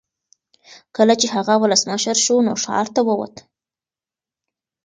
کله 0.95 1.13
چې 1.21 1.27
هغه 1.35 1.53
ولسمشر 1.63 2.15
شو 2.25 2.35
نو 2.45 2.53
ښار 2.63 2.87
ته 2.95 3.01
وووت. 3.07 3.35